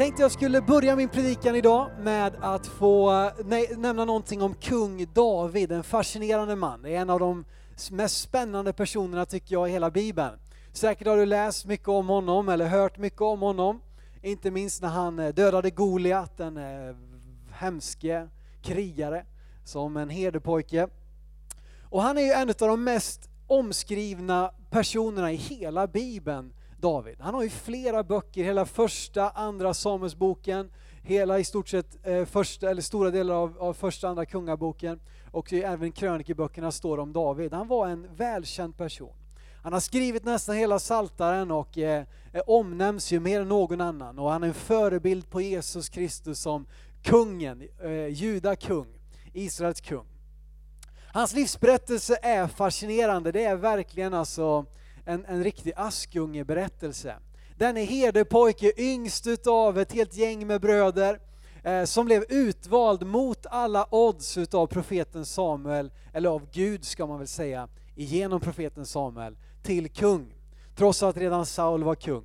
[0.00, 3.10] Tänkte jag skulle börja min predikan idag med att få
[3.44, 6.82] nä- nämna någonting om kung David, en fascinerande man.
[6.82, 7.44] Det är en av de
[7.90, 10.38] mest spännande personerna tycker jag i hela Bibeln.
[10.72, 13.80] Säkert har du läst mycket om honom eller hört mycket om honom.
[14.22, 16.96] Inte minst när han eh, dödade Goliat, den eh,
[17.50, 18.28] hemske
[18.62, 19.24] krigare,
[19.64, 20.88] som en herdepojke.
[21.84, 27.16] Och han är ju en av de mest omskrivna personerna i hela Bibeln, David.
[27.20, 30.70] Han har ju flera böcker, hela första, andra Samuelsboken,
[31.02, 35.52] hela i stort sett eh, första, eller stora delar av, av första, andra kungaboken och
[35.52, 37.52] även krönikeböckerna står om David.
[37.52, 39.14] Han var en välkänd person.
[39.62, 44.18] Han har skrivit nästan hela Saltaren och eh, eh omnämns ju mer än någon annan
[44.18, 46.66] och han är en förebild på Jesus Kristus som
[47.02, 48.86] kungen, eh, judakung,
[49.32, 50.06] Israels kung.
[51.12, 54.66] Hans livsberättelse är fascinerande, det är verkligen alltså
[55.10, 57.16] en, en riktig Askungeberättelse.
[57.56, 61.20] Den är herdepojke, yngst utav ett helt gäng med bröder,
[61.64, 67.18] eh, som blev utvald mot alla odds utav profeten Samuel, eller av Gud ska man
[67.18, 70.34] väl säga, genom profeten Samuel, till kung.
[70.74, 72.24] Trots att redan Saul var kung.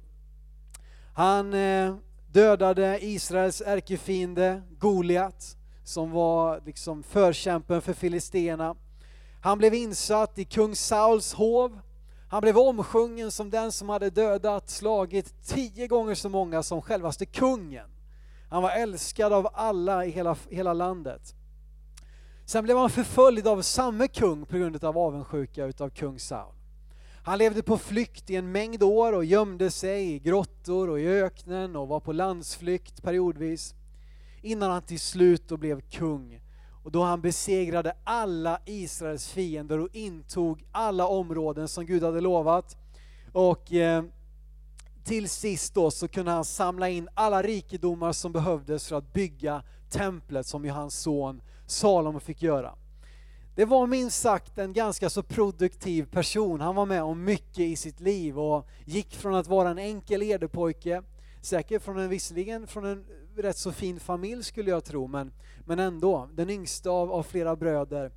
[1.13, 1.95] Han eh,
[2.31, 8.75] dödade Israels ärkefiende Goliat, som var liksom förkämpen för filisterna.
[9.41, 11.79] Han blev insatt i kung Sauls hov.
[12.29, 17.25] Han blev omsjungen som den som hade dödat, slagit tio gånger så många som självaste
[17.25, 17.89] kungen.
[18.49, 21.35] Han var älskad av alla i hela, hela landet.
[22.45, 26.55] Sen blev han förföljd av samme kung på grund av avundsjuka utav kung Saul.
[27.23, 31.07] Han levde på flykt i en mängd år och gömde sig i grottor och i
[31.07, 33.75] öknen och var på landsflykt periodvis.
[34.41, 36.41] Innan han till slut då blev kung
[36.85, 42.77] och då han besegrade alla Israels fiender och intog alla områden som Gud hade lovat.
[43.31, 44.03] Och eh,
[45.03, 49.63] till sist då så kunde han samla in alla rikedomar som behövdes för att bygga
[49.89, 52.75] templet som ju hans son Salomo fick göra.
[53.55, 56.61] Det var minst sagt en ganska så produktiv person.
[56.61, 60.21] Han var med om mycket i sitt liv och gick från att vara en enkel
[60.21, 61.03] herdepojke,
[61.41, 63.05] säkert från en, visserligen från en
[63.43, 65.31] rätt så fin familj skulle jag tro, men,
[65.65, 68.11] men ändå, den yngsta av, av flera bröder.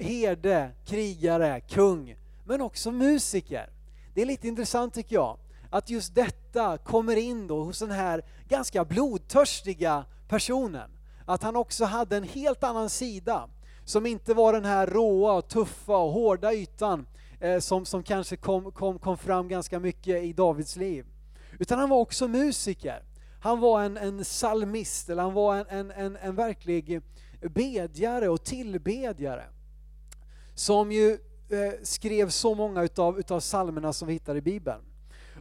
[0.00, 3.70] Herde, krigare, kung, men också musiker.
[4.14, 5.38] Det är lite intressant tycker jag,
[5.70, 10.90] att just detta kommer in då hos den här ganska blodtörstiga personen.
[11.24, 13.48] Att han också hade en helt annan sida,
[13.84, 17.06] som inte var den här råa, tuffa och hårda ytan
[17.40, 21.06] eh, som, som kanske kom, kom, kom fram ganska mycket i Davids liv.
[21.58, 23.02] Utan han var också musiker.
[23.40, 27.00] Han var en, en psalmist, eller han var en, en, en, en verklig
[27.40, 29.44] bedjare och tillbedjare.
[30.54, 31.12] Som ju
[31.48, 34.80] eh, skrev så många utav, utav psalmerna som vi hittar i Bibeln.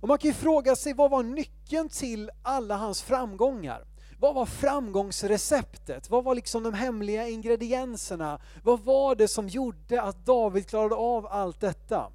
[0.02, 3.86] Och man kan ju fråga sig, vad var nyckeln till alla hans framgångar?
[4.20, 6.10] Vad var framgångsreceptet?
[6.10, 8.40] Vad var liksom de hemliga ingredienserna?
[8.64, 12.12] Vad var det som gjorde att David klarade av allt detta?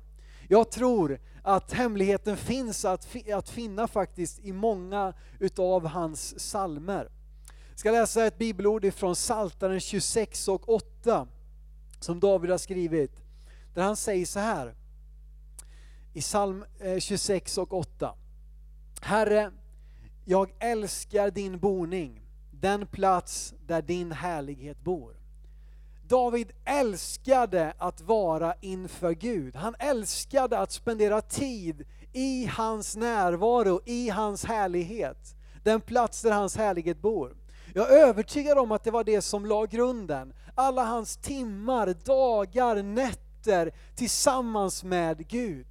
[0.48, 7.10] Jag tror att hemligheten finns att, att finna faktiskt i många utav hans salmer.
[7.70, 11.28] Jag ska läsa ett bibelord ifrån Psaltaren 26 och 8
[12.00, 13.22] som David har skrivit.
[13.74, 14.74] Där han säger så här
[16.12, 18.14] i psalm eh, 26 och 8.
[19.00, 19.52] Herre,
[20.24, 22.20] jag älskar din boning,
[22.50, 25.19] den plats där din härlighet bor.
[26.10, 29.56] David älskade att vara inför Gud.
[29.56, 35.36] Han älskade att spendera tid i hans närvaro, i hans härlighet.
[35.62, 37.36] Den plats där hans härlighet bor.
[37.74, 40.32] Jag är övertygad om att det var det som la grunden.
[40.54, 45.66] Alla hans timmar, dagar, nätter tillsammans med Gud.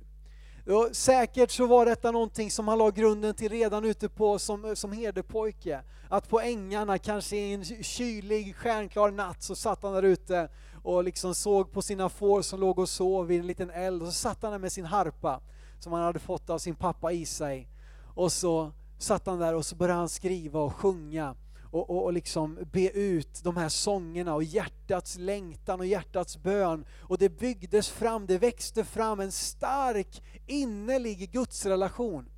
[0.68, 4.76] Och säkert så var detta någonting som han la grunden till redan ute på som,
[4.76, 5.82] som herdepojke.
[6.12, 10.50] Att på ängarna, kanske i en kylig, stjärnklar natt, så satt han där ute
[10.84, 14.02] och liksom såg på sina får som låg och sov vid en liten eld.
[14.02, 15.42] Och så satt han där med sin harpa
[15.80, 17.68] som han hade fått av sin pappa Isai.
[18.16, 21.36] Och så satt han där och så började han skriva och sjunga
[21.72, 26.86] och, och, och liksom be ut de här sångerna och hjärtats längtan och hjärtats bön.
[27.02, 32.30] Och det byggdes fram, det växte fram en stark innerlig gudsrelation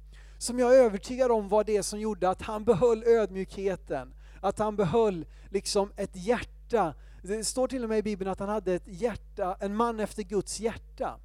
[0.41, 4.75] som jag är övertygad om var det som gjorde att han behöll ödmjukheten, att han
[4.75, 6.93] behöll liksom ett hjärta.
[7.21, 10.23] Det står till och med i Bibeln att han hade ett hjärta, en man efter
[10.23, 11.19] Guds hjärta.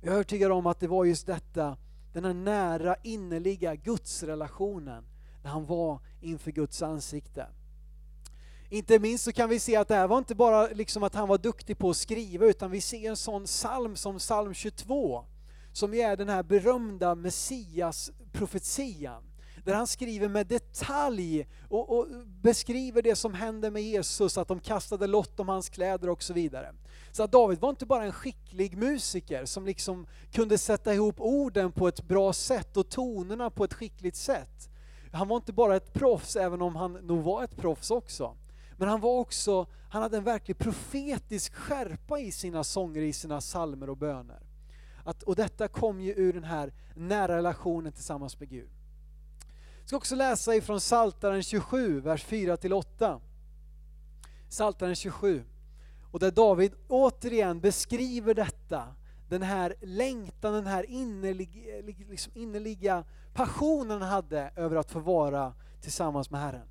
[0.00, 1.76] Jag är övertygad om att det var just detta,
[2.12, 5.04] den här nära innerliga gudsrelationen
[5.42, 7.46] när han var inför Guds ansikte.
[8.70, 11.28] Inte minst så kan vi se att det här var inte bara liksom att han
[11.28, 15.24] var duktig på att skriva utan vi ser en sån psalm som psalm 22
[15.72, 19.22] som är den här berömda Messias profetian
[19.64, 22.06] där han skriver med detalj och, och,
[22.42, 26.32] beskriver det som hände med Jesus, att de kastade lott om hans kläder och så
[26.32, 26.74] vidare.
[27.12, 31.72] Så att David var inte bara en skicklig musiker som liksom kunde sätta ihop orden
[31.72, 34.68] på ett bra sätt och tonerna på ett skickligt sätt.
[35.12, 38.36] Han var inte bara ett proffs, även om han nog var ett proffs också.
[38.76, 43.40] Men han var också, han hade en verklig profetisk skärpa i sina sånger, i sina
[43.40, 44.51] salmer och böner.
[45.04, 48.68] Att, och detta kom ju ur den här nära relationen tillsammans med Gud.
[49.78, 53.20] Jag ska också läsa ifrån Saltaren 27, vers 4-8.
[54.48, 55.44] Saltaren 27.
[56.12, 58.94] Och där David återigen beskriver detta,
[59.28, 63.04] den här längtan, den här innerliga, liksom innerliga
[63.34, 66.66] passionen han hade över att få vara tillsammans med Herren.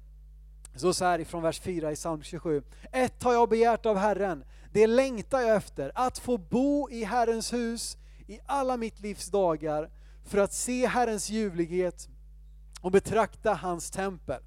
[0.75, 2.63] Så så här ifrån vers 4 i psalm 27.
[2.91, 4.43] Ett har jag begärt av Herren,
[4.73, 9.89] det längtar jag efter, att få bo i Herrens hus i alla mitt livs dagar
[10.23, 12.09] för att se Herrens ljuvlighet
[12.81, 14.41] och betrakta hans tempel.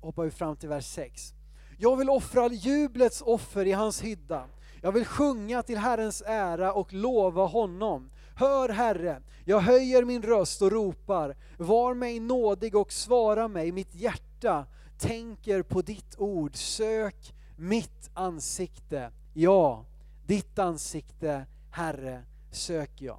[0.00, 1.34] Hoppar vi fram till vers 6.
[1.78, 4.46] Jag vill offra jublets offer i hans hydda.
[4.82, 8.10] Jag vill sjunga till Herrens ära och lova honom.
[8.36, 11.36] Hör Herre, jag höjer min röst och ropar.
[11.56, 14.66] Var mig nådig och svara mig, mitt hjärta
[14.98, 16.56] tänker på ditt ord.
[16.56, 19.10] Sök mitt ansikte.
[19.34, 19.84] Ja,
[20.26, 22.24] ditt ansikte, Herre,
[22.56, 23.18] söker jag.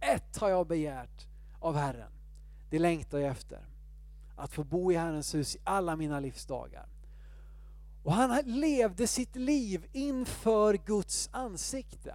[0.00, 1.26] Ett har jag begärt
[1.60, 2.12] av Herren,
[2.70, 3.60] det längtar jag efter.
[4.36, 6.86] Att få bo i Herrens hus i alla mina livsdagar.
[8.04, 12.14] Och han levde sitt liv inför Guds ansikte.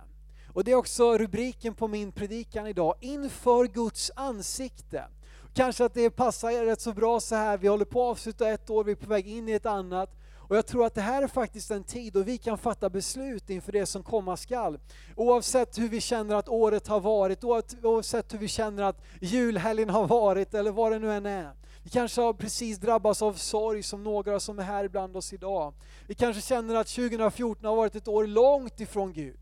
[0.54, 5.08] Och det är också rubriken på min predikan idag, inför Guds ansikte.
[5.54, 8.70] Kanske att det passar rätt så bra så här, vi håller på att avsluta ett
[8.70, 10.10] år, vi är på väg in i ett annat.
[10.48, 13.50] Och jag tror att det här är faktiskt en tid då vi kan fatta beslut
[13.50, 14.80] inför det som komma skall.
[15.16, 17.44] Oavsett hur vi känner att året har varit,
[17.84, 21.52] oavsett hur vi känner att julhelgen har varit eller vad det nu än är.
[21.84, 25.74] Vi kanske har precis drabbats av sorg som några som är här bland oss idag.
[26.08, 29.38] Vi kanske känner att 2014 har varit ett år långt ifrån Gud.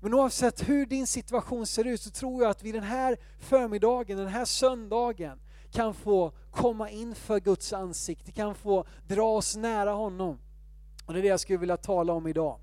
[0.00, 4.18] Men oavsett hur din situation ser ut så tror jag att vi den här förmiddagen,
[4.18, 5.38] den här söndagen
[5.72, 10.38] kan få komma inför Guds ansikte, kan få dra oss nära honom.
[11.06, 12.58] Och det är det jag skulle vilja tala om idag.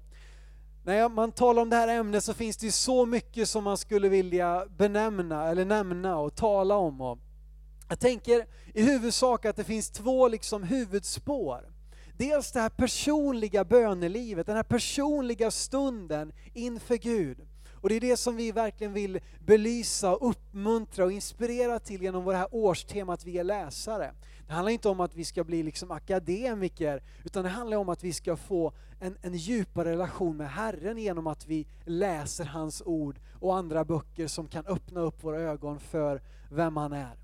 [0.84, 3.78] När man talar om det här ämnet så finns det ju så mycket som man
[3.78, 7.02] skulle vilja benämna eller nämna och tala om.
[7.02, 7.20] Och
[7.90, 11.70] jag tänker i huvudsak att det finns två liksom huvudspår.
[12.18, 17.48] Dels det här personliga bönelivet, den här personliga stunden inför Gud.
[17.86, 22.36] Och det är det som vi verkligen vill belysa, uppmuntra och inspirera till genom vårt
[22.36, 24.12] här årstemat Vi är läsare.
[24.48, 28.04] Det handlar inte om att vi ska bli liksom akademiker, utan det handlar om att
[28.04, 33.20] vi ska få en, en djupare relation med Herren genom att vi läser hans ord
[33.40, 36.22] och andra böcker som kan öppna upp våra ögon för
[36.52, 37.18] vem han är.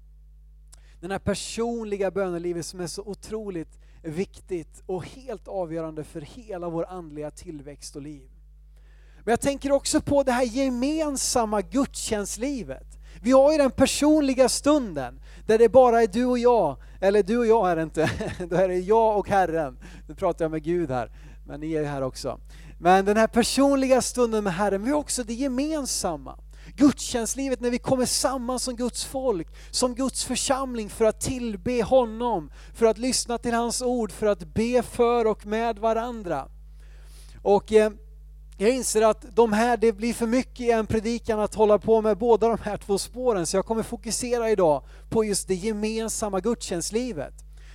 [1.00, 6.86] Den här personliga bönelivet som är så otroligt viktigt och helt avgörande för hela vår
[6.86, 8.30] andliga tillväxt och liv.
[9.26, 12.98] Men jag tänker också på det här gemensamma gudstjänstlivet.
[13.22, 17.38] Vi har ju den personliga stunden där det bara är du och jag, eller du
[17.38, 18.10] och jag är det inte,
[18.50, 19.78] då är det jag och Herren.
[20.08, 21.12] Nu pratar jag med Gud här,
[21.46, 22.40] men ni är ju här också.
[22.80, 26.40] Men den här personliga stunden med Herren, vi har också det gemensamma.
[26.76, 32.52] Gudstjänstlivet när vi kommer samman som Guds folk, som Guds församling för att tillbe honom,
[32.74, 36.48] för att lyssna till hans ord, för att be för och med varandra.
[37.42, 37.92] Och eh,
[38.62, 42.02] jag inser att de här, det blir för mycket i en predikan att hålla på
[42.02, 46.40] med båda de här två spåren, så jag kommer fokusera idag på just det gemensamma
[46.40, 47.34] gudstjänstlivet.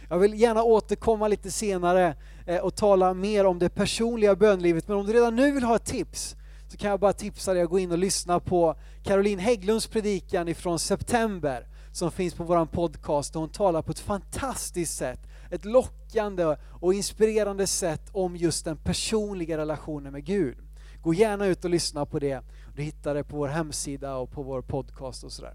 [0.09, 2.17] Jag vill gärna återkomma lite senare
[2.47, 5.77] eh, och tala mer om det personliga bönlivet, men om du redan nu vill ha
[5.77, 6.37] ett tips
[6.69, 10.49] så kan jag bara tipsa dig att gå in och lyssna på Caroline Hägglunds predikan
[10.49, 16.57] ifrån september som finns på vår podcast hon talar på ett fantastiskt sätt, ett lockande
[16.81, 20.66] och inspirerande sätt om just den personliga relationen med Gud.
[21.07, 22.41] Gå gärna ut och lyssna på det.
[22.75, 25.55] Du hittar det på vår hemsida och på vår podcast och sådär.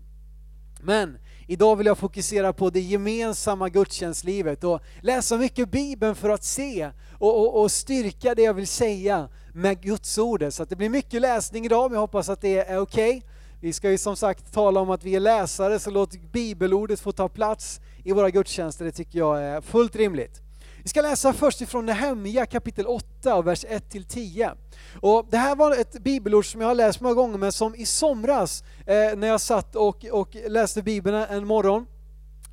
[0.82, 1.18] Men
[1.48, 6.90] idag vill jag fokusera på det gemensamma gudstjänstlivet och läsa mycket Bibeln för att se
[7.20, 10.54] och, och, och styrka det jag vill säga med Guds ordet.
[10.54, 13.18] Så det blir mycket läsning idag, men jag hoppas att det är okej.
[13.18, 13.30] Okay.
[13.62, 17.12] Vi ska ju som sagt tala om att vi är läsare, så låt bibelordet få
[17.12, 20.42] ta plats i våra gudstjänster, det tycker jag är fullt rimligt.
[20.84, 24.56] Vi ska läsa först ifrån Nehemja kapitel 8, vers 1-10.
[25.02, 27.86] Och det här var ett bibelord som jag har läst många gånger, men som i
[27.86, 31.86] somras eh, när jag satt och, och läste Bibeln en morgon,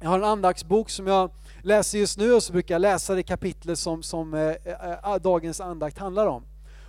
[0.00, 1.30] jag har en andaktsbok som jag
[1.62, 5.16] läser just nu och så brukar jag läsa det kapitlet som, som eh, eh, eh
[5.16, 6.44] dagens andakt handlar om.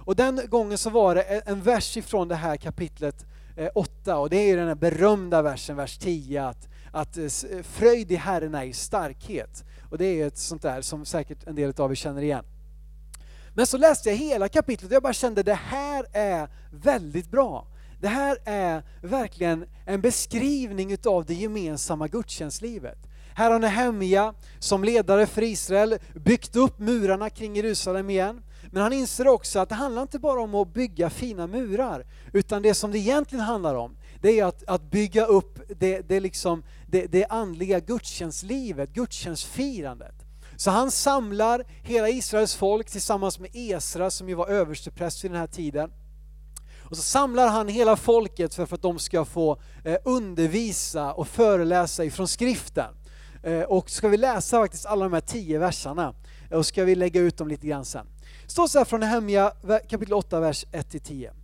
[0.05, 4.29] Och den gången så var det en vers ifrån det här kapitlet eh, 8 och
[4.29, 7.17] det är den här berömda versen, vers 10, att, att
[7.63, 9.63] fröjd i Herren är i starkhet.
[9.89, 12.45] Och det är ett sånt där som säkert en del av er känner igen.
[13.53, 17.67] Men så läste jag hela kapitlet och jag bara kände det här är väldigt bra.
[18.01, 22.97] Det här är verkligen en beskrivning utav det gemensamma gudstjänstlivet.
[23.33, 28.41] Här har Nehemja som ledare för Israel byggt upp murarna kring Jerusalem igen.
[28.71, 32.61] Men han inser också att det handlar inte bara om att bygga fina murar, utan
[32.61, 36.63] det som det egentligen handlar om, det är att, att bygga upp det, det, liksom,
[36.87, 40.15] det, det andliga gudstjänstlivet, gudstjänstfirandet.
[40.55, 45.39] Så han samlar hela Israels folk tillsammans med Esra som ju var överstepräst vid den
[45.39, 45.91] här tiden.
[46.89, 52.05] Och så samlar han hela folket för att de ska få eh, undervisa och föreläsa
[52.05, 52.93] ifrån skriften.
[53.43, 56.13] Eh, och ska vi läsa faktiskt alla de här tio verserna
[56.49, 58.07] eh, och ska vi lägga ut dem lite grann sen.
[58.45, 59.53] Det står så här från Nehemja
[59.89, 61.38] kapitel 8, vers 1-10.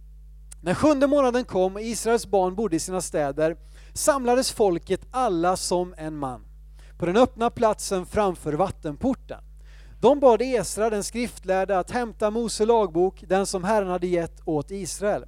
[0.65, 3.57] När sjunde månaden kom och Israels barn bodde i sina städer
[3.93, 6.45] samlades folket alla som en man
[6.97, 9.39] på den öppna platsen framför vattenporten.
[10.01, 14.71] De bad Esra, den skriftlärde, att hämta Mose lagbok, den som Herren hade gett åt
[14.71, 15.25] Israel.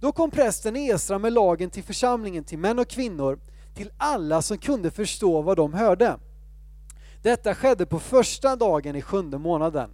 [0.00, 3.38] Då kom prästen Esra med lagen till församlingen, till män och kvinnor,
[3.74, 6.16] till alla som kunde förstå vad de hörde.
[7.22, 9.90] Detta skedde på första dagen i sjunde månaden.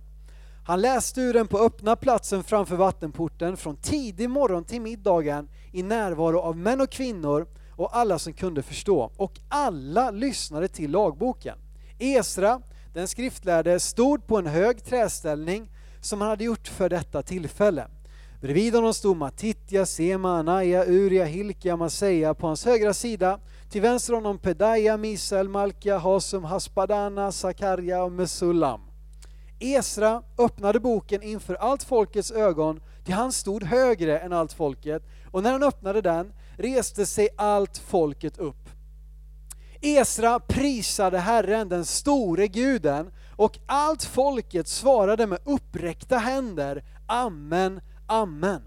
[0.68, 5.82] Han läste ur den på öppna platsen framför vattenporten från tidig morgon till middagen i
[5.82, 7.46] närvaro av män och kvinnor
[7.76, 9.12] och alla som kunde förstå.
[9.16, 11.58] Och alla lyssnade till lagboken.
[11.98, 12.60] Esra,
[12.94, 15.70] den skriftlärde, stod på en hög träställning
[16.00, 17.86] som han hade gjort för detta tillfälle.
[18.40, 23.40] Bredvid honom stod Matitja, Sema, Anaja, Uria, Hilkia, Maseja på hans högra sida.
[23.70, 28.87] Till vänster honom Pedaja, Misael, Malkia, Hasum, Haspadana, Sakarja och Mesullam.
[29.60, 35.42] Esra öppnade boken inför allt folkets ögon, till han stod högre än allt folket, och
[35.42, 38.68] när han öppnade den reste sig allt folket upp.
[39.80, 48.62] Esra prisade Herren, den store guden, och allt folket svarade med uppräckta händer, Amen, Amen.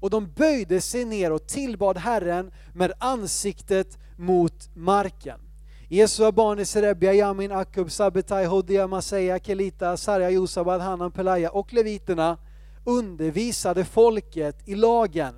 [0.00, 5.45] Och de böjde sig ner och tillbad Herren med ansiktet mot marken.
[5.88, 11.72] Jesu, barn i Serebia, Yamin, Akub, Sabetai, Hodia, Maseja, Kelita, Sarja, Josabad, Hanan, Pelaya och
[11.72, 12.38] leviterna
[12.84, 15.34] undervisade folket i lagen,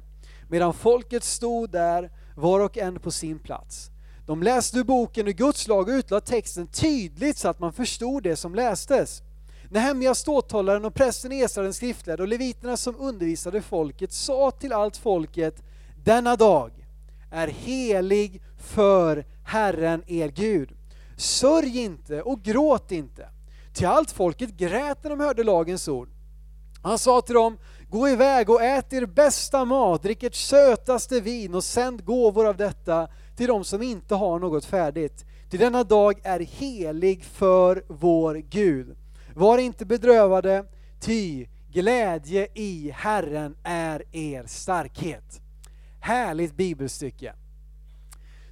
[0.48, 3.90] medan folket stod där var och en på sin plats.
[4.26, 8.22] De läste ur boken ur Guds lag och utlade texten tydligt så att man förstod
[8.22, 9.22] det som lästes.
[9.70, 14.96] Nehemja ståthållaren och prästen Esra den skriftlärde och leviterna som undervisade folket sa till allt
[14.96, 15.62] folket
[16.04, 16.70] denna dag
[17.30, 20.70] är helig för Herren er Gud.
[21.16, 23.28] Sörj inte och gråt inte.
[23.72, 26.08] Till allt folket grät när de hörde lagens ord.
[26.82, 27.58] Han sa till dem,
[27.90, 32.56] gå iväg och ät er bästa mat, drick ert sötaste vin och sänd gåvor av
[32.56, 35.24] detta till de som inte har något färdigt.
[35.50, 38.96] Till denna dag är helig för vår Gud.
[39.34, 40.64] Var inte bedrövade,
[41.00, 45.40] ty glädje i Herren är er starkhet.
[46.00, 47.34] Härligt bibelstycke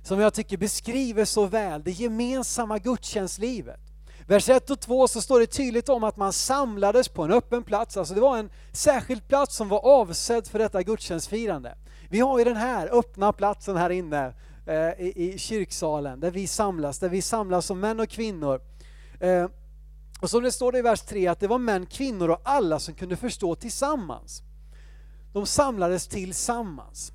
[0.07, 3.81] som jag tycker beskriver så väl det gemensamma gudstjänstlivet.
[4.27, 7.63] Vers 1 och 2 så står det tydligt om att man samlades på en öppen
[7.63, 11.75] plats, alltså det var en särskild plats som var avsedd för detta gudstjänstfirande.
[12.11, 14.35] Vi har ju den här öppna platsen här inne
[14.67, 18.61] eh, i, i, kyrksalen där vi samlas, där vi samlas som män och kvinnor.
[19.21, 19.47] Eh,
[20.21, 22.95] och som det står i vers 3 att det var män, kvinnor och alla som
[22.95, 24.43] kunde förstå tillsammans.
[25.33, 27.13] De samlades tillsammans.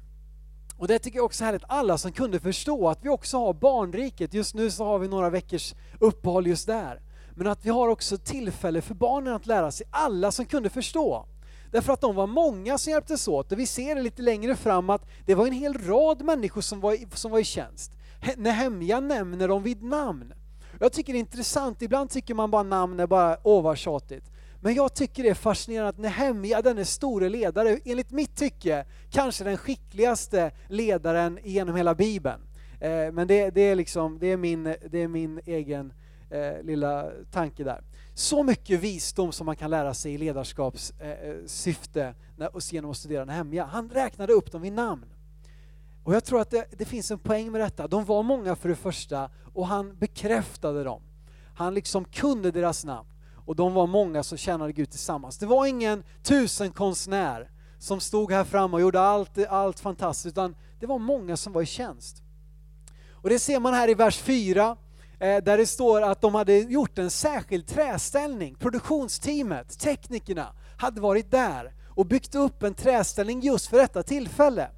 [0.81, 3.53] Och det tycker jag också är härligt, alla som kunde förstå att vi också har
[3.53, 7.01] barnriket, just nu så har vi några veckors uppehåll just där.
[7.35, 11.25] Men att vi har också tillfälle för barnen att lära sig, alla som kunde förstå.
[11.71, 14.89] Därför att de var många som hjälptes åt och vi ser det lite längre fram
[14.89, 17.91] att det var en hel rad människor som var i, som var i tjänst.
[18.37, 20.33] Nehemja nämner dem vid namn.
[20.79, 24.30] Jag tycker det är intressant, ibland tycker man bara namn är bara åh tjatigt.
[24.63, 29.43] Men jag tycker det är fascinerande att Nehemja, denne store ledare, enligt mitt tycke kanske
[29.43, 32.41] den skickligaste ledaren genom hela Bibeln.
[32.79, 35.93] Eh, men det, det, är liksom, det, är min, det är min egen
[36.29, 37.83] eh, lilla tanke där.
[38.13, 42.03] Så mycket visdom som man kan lära sig i ledarskapssyfte
[42.39, 43.65] eh, eh genom att studera Nehemja.
[43.65, 45.05] Han räknade upp dem vid namn.
[46.03, 47.87] Och jag tror att det, det, finns en poäng med detta.
[47.87, 51.01] De var många för det första och han bekräftade dem.
[51.55, 53.10] Han liksom kunde deras namn
[53.45, 55.37] och de var många som tjänade Gud tillsammans.
[55.37, 60.85] Det var ingen tusenkonstnär som stod här framme och gjorde allt, allt fantastiskt, utan det
[60.85, 62.23] var många som var i tjänst.
[63.11, 64.77] Och det ser man här i vers 4,
[65.19, 68.55] eh, där det står att de hade gjort en särskild träställning.
[68.55, 74.69] Produktionsteamet, teknikerna, hade varit där och byggt upp en träställning just för detta tillfälle.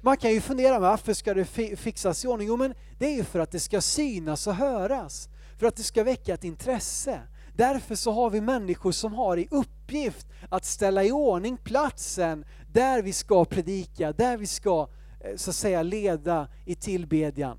[0.00, 1.44] Man kan ju fundera, varför ska det
[1.76, 2.48] fixas i ordning?
[2.48, 5.28] Jo, men det är ju för att det ska synas och höras,
[5.58, 7.20] för att det ska väcka ett intresse.
[7.56, 13.02] Därför så har vi människor som har i uppgift att ställa i ordning platsen där
[13.02, 14.88] vi ska predika, där vi ska
[15.20, 17.58] eh, så att säga leda i tillbedjan.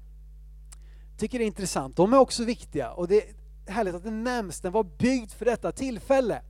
[1.17, 1.95] Tycker det är intressant.
[1.95, 3.35] De är också viktiga och det är
[3.71, 6.41] härligt att den nämns, den var byggd för detta tillfälle.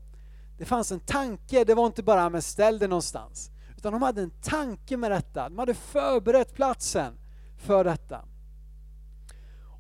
[0.58, 3.52] Det fanns en tanke, det var inte bara men ställ det någonstans.
[3.78, 7.14] Utan de hade en tanke med detta, de hade förberett platsen
[7.58, 8.26] för detta.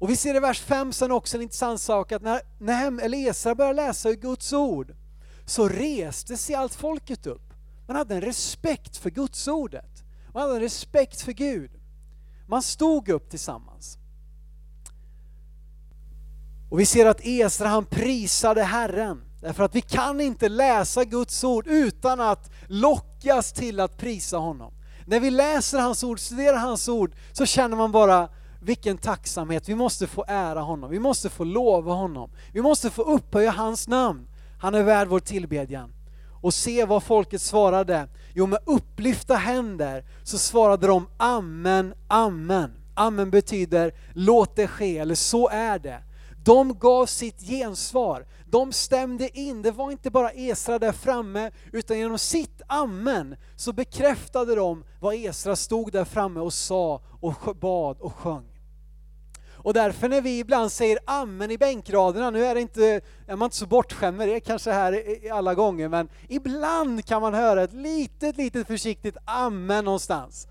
[0.03, 3.17] Och vi ser i vers 5 sen också en intressant sak att när, Nehem eller
[3.17, 4.95] Esra började läsa ur Guds ord
[5.45, 7.53] så reste sig allt folket upp.
[7.87, 10.03] Man hade en respekt för Guds ordet.
[10.33, 11.71] Man hade en respekt för Gud.
[12.47, 13.97] Man stod upp tillsammans.
[16.69, 19.23] Och vi ser att Esra han prisade Herren.
[19.41, 24.73] Därför att vi kan inte läsa Guds ord utan att lockas till att prisa honom.
[25.05, 28.29] När vi läser hans ord, studerar hans ord, så känner man bara
[28.63, 29.69] vilken tacksamhet.
[29.69, 32.29] Vi måste få ära honom, vi måste få lova honom.
[32.53, 34.27] Vi måste få upphöja hans namn.
[34.59, 35.93] Han är värd vår tillbedjan.
[36.41, 38.07] Och se vad folket svarade.
[38.33, 42.71] Jo, med upplyfta händer så svarade de Amen, Amen.
[42.95, 46.03] Amen betyder låt det ske, eller så är det.
[46.43, 48.25] De gav sitt gensvar.
[48.45, 49.61] De stämde in.
[49.61, 55.15] Det var inte bara Esra där framme, utan genom sitt amen så bekräftade de vad
[55.15, 58.52] Esra stod där framme och sa och bad och sjöng.
[59.63, 63.45] Och därför när vi ibland säger amen i bänkraderna, nu är, det inte, är man
[63.45, 67.73] inte så bortskämd med det kanske här alla gånger, men ibland kan man höra ett
[67.73, 70.47] litet, litet försiktigt amen någonstans.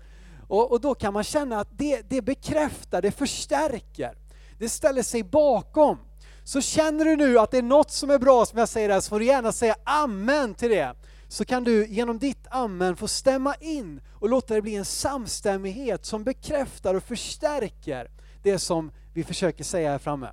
[0.47, 4.17] Och, och då kan man känna att det, det bekräftar, det förstärker,
[4.59, 5.97] det ställer sig bakom.
[6.43, 8.99] Så känner du nu att det är något som är bra som jag säger här,
[8.99, 10.95] så får du gärna säga amen till det.
[11.27, 16.05] Så kan du genom ditt amen få stämma in och låta det bli en samstämmighet
[16.05, 18.07] som bekräftar och förstärker
[18.43, 20.31] det som vi försöker säga här framme.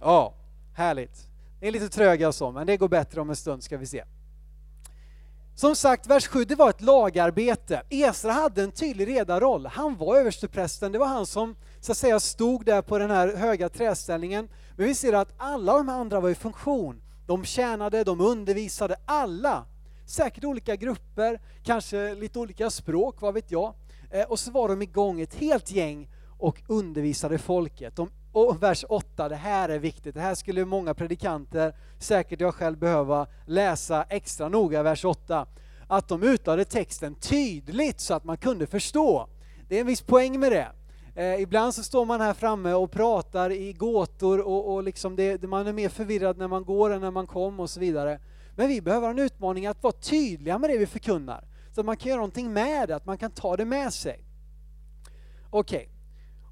[0.00, 0.34] Ja,
[0.74, 1.28] härligt.
[1.60, 3.86] Det är lite tröga och så, men det går bättre om en stund ska vi
[3.86, 4.04] se.
[5.54, 7.82] Som sagt, vers 7, det var ett lagarbete.
[7.90, 9.66] Esra hade en tydlig redarroll.
[9.66, 13.36] Han var översteprästen, det var han som så att säga stod där på den här
[13.36, 14.48] höga träställningen.
[14.76, 17.02] Men vi ser att alla de andra var i funktion.
[17.26, 19.64] De tjänade, de undervisade, alla.
[20.06, 23.74] Säkert olika grupper, kanske lite olika språk, vad vet jag.
[24.10, 27.96] Eh, och så var de igång, ett helt gäng, och undervisade folket.
[27.96, 32.54] De, och vers 8, det här är viktigt, det här skulle många predikanter, säkert jag
[32.54, 35.46] själv, behöva läsa extra noga, vers 8.
[35.86, 39.28] Att de utlade texten tydligt så att man kunde förstå.
[39.68, 40.68] Det är en viss poäng med det.
[41.14, 45.42] Eh, ibland så står man här framme och pratar i gåtor och, och liksom det,
[45.42, 48.20] man är mer förvirrad när man går än när man kom och så vidare.
[48.56, 51.44] Men vi behöver en utmaning att vara tydliga med det vi förkunnar.
[51.72, 54.24] Så att man kan göra någonting med det, att man kan ta det med sig.
[55.50, 55.95] Okej, okay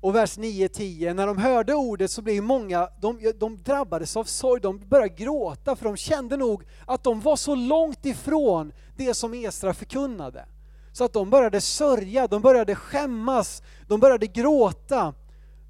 [0.04, 4.60] och vers 9-10, när de hörde ordet så blev många, de, de drabbades av sorg,
[4.60, 9.34] de började gråta för de kände nog att de var så långt ifrån det som
[9.34, 10.46] Esra förkunnade.
[10.92, 15.14] Så att de började sörja, de började skämmas, de började gråta.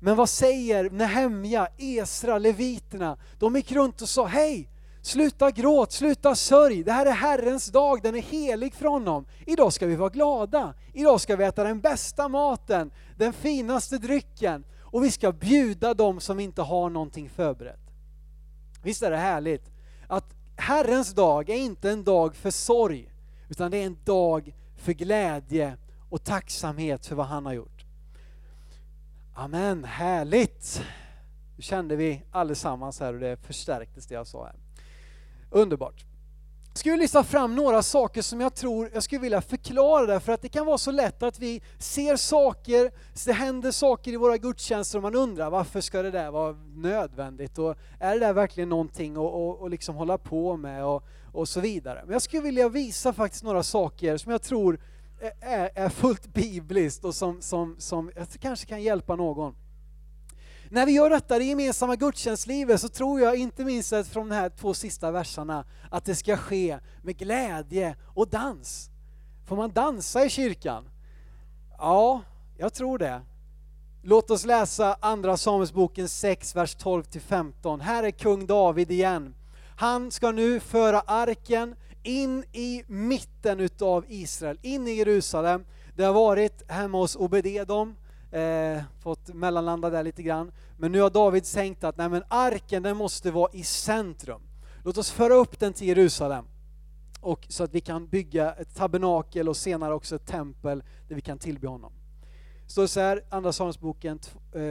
[0.00, 3.18] Men vad säger Nehemja, Esra, leviterna?
[3.38, 4.68] De gick runt och sa, hej,
[5.06, 9.26] sluta gråt, sluta sörj, det här är Herrens dag, den är helig för honom.
[9.46, 14.64] Idag ska vi vara glada, idag ska vi äta den bästa maten, den finaste drycken
[14.80, 17.90] och vi ska bjuda dem som inte har någonting förberett.
[18.82, 19.72] Visst är det härligt?
[20.08, 23.12] Att Herrens dag är inte en dag för sorg,
[23.48, 25.76] utan det är en dag för glädje
[26.10, 27.84] och tacksamhet för vad han har gjort.
[29.34, 30.82] Amen, härligt!
[31.56, 34.63] Nu kände vi allesammans här och det förstärktes det jag sa här.
[35.54, 36.04] Underbart.
[36.68, 40.42] Jag skulle lyfta fram några saker som jag tror jag skulle vilja förklara därför att
[40.42, 42.90] det kan vara så lätt att vi ser saker,
[43.26, 47.58] det händer saker i våra gudstjänster och man undrar varför ska det där vara nödvändigt
[47.58, 51.48] och är det där verkligen någonting att och, och liksom hålla på med och, och
[51.48, 52.02] så vidare.
[52.04, 54.80] Men jag skulle vilja visa faktiskt några saker som jag tror
[55.40, 59.54] är, är fullt bibliskt och som, som, som jag kanske kan hjälpa någon.
[60.68, 64.48] När vi gör detta, det gemensamma gudstjänstlivet, så tror jag inte minst från de här
[64.48, 68.90] två sista verserna att det ska ske med glädje och dans.
[69.46, 70.88] Får man dansa i kyrkan?
[71.78, 72.22] Ja,
[72.58, 73.20] jag tror det.
[74.02, 77.80] Låt oss läsa Andra Samuelsboken 6, vers 12-15.
[77.80, 79.34] Här är kung David igen.
[79.76, 85.64] Han ska nu föra arken in i mitten utav Israel, in i Jerusalem.
[85.96, 87.96] Det har varit hemma hos Obededom,
[88.34, 90.52] eh, fått mellanlanda där lite grann.
[90.76, 94.42] Men nu har David tänkt att nej men arken den måste vara i centrum.
[94.84, 96.44] Låt oss föra upp den till Jerusalem.
[97.20, 101.20] Och så att vi kan bygga ett tabernakel och senare också ett tempel där vi
[101.20, 101.92] kan tillbe honom.
[102.66, 104.18] Står så här, Andra Samuelsboken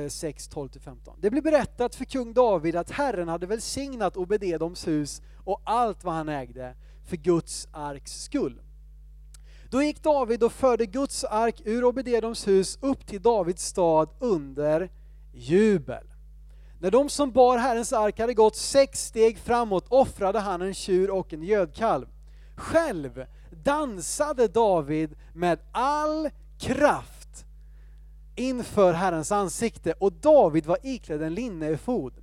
[0.10, 0.90] 6, 12-15.
[0.90, 6.04] Eh, det blir berättat för kung David att Herren hade välsignat Obededoms hus och allt
[6.04, 8.62] vad han ägde för Guds arks skull.
[9.74, 14.90] Då gick David och förde Guds ark ur Obededoms hus upp till Davids stad under
[15.34, 16.04] jubel.
[16.80, 21.12] När de som bar Herrens ark hade gått sex steg framåt offrade han en tjur
[21.12, 22.06] och en gödkalv.
[22.56, 23.26] Själv
[23.64, 27.46] dansade David med all kraft
[28.36, 32.14] inför Herrens ansikte och David var iklädd en linneefod.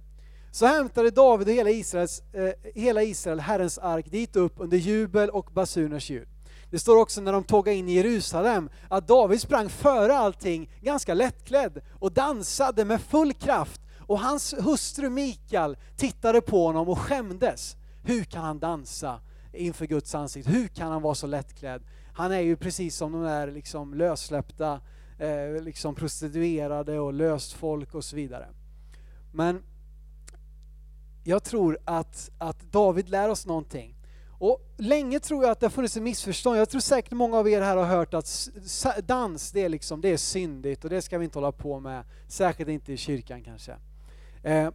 [0.50, 5.30] Så hämtade David och hela, Israels, eh, hela Israel Herrens ark dit upp under jubel
[5.30, 6.28] och basuners ljud.
[6.70, 11.14] Det står också när de tågade in i Jerusalem att David sprang före allting ganska
[11.14, 17.76] lättklädd och dansade med full kraft och hans hustru Mikael tittade på honom och skämdes.
[18.02, 19.20] Hur kan han dansa
[19.52, 20.50] inför Guds ansikte?
[20.50, 21.82] Hur kan han vara så lättklädd?
[22.12, 24.80] Han är ju precis som de där liksom lössläppta
[25.18, 28.48] eh, liksom prostituerade och löst folk och så vidare.
[29.32, 29.62] Men
[31.24, 33.99] jag tror att, att David lär oss någonting.
[34.40, 36.58] Och länge tror jag att det har funnits en missförstånd.
[36.58, 38.48] Jag tror säkert många av er här har hört att
[39.04, 42.04] dans, det är, liksom, det är syndigt och det ska vi inte hålla på med.
[42.28, 43.72] Särskilt inte i kyrkan kanske.
[44.42, 44.70] Eh,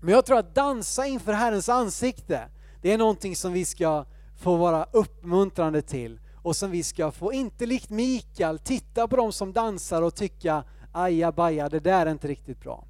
[0.00, 2.48] men jag tror att dansa inför Herrens ansikte,
[2.82, 4.04] det är någonting som vi ska
[4.36, 9.32] få vara uppmuntrande till och som vi ska få, inte likt Mikael, titta på dem
[9.32, 12.84] som dansar och tycka aja baja, det där är inte riktigt bra.